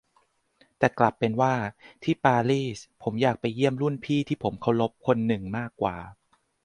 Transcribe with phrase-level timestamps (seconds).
[0.77, 1.53] แต่กลับเป็นว่า
[2.03, 5.97] ที่ปารีสผมอยากไปเยี่ยมรุ่นพี่ที่ผมเคารพคนหนึ่งมากกว่า